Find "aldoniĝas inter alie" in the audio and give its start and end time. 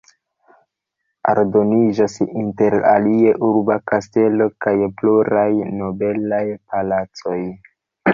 1.31-3.33